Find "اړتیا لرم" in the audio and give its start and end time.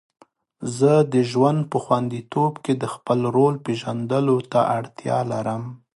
4.77-5.63